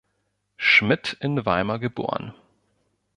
Schmidt 0.57 1.15
in 1.19 1.45
Weimar 1.45 1.77
geboren. 1.77 2.33